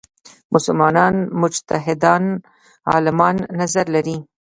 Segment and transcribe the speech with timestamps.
[0.53, 2.23] مسلمان مجتهدان
[2.91, 4.17] عالمان نظر لري.